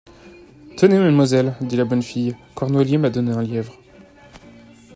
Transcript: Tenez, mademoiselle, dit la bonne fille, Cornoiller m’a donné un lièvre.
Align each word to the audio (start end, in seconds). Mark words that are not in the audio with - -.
Tenez, 0.77 0.97
mademoiselle, 0.97 1.55
dit 1.61 1.77
la 1.77 1.85
bonne 1.85 2.01
fille, 2.01 2.35
Cornoiller 2.55 2.97
m’a 2.97 3.11
donné 3.11 3.33
un 3.33 3.43
lièvre. 3.43 3.77